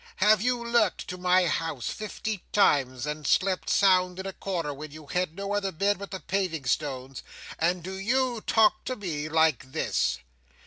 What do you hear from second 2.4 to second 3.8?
times, and slept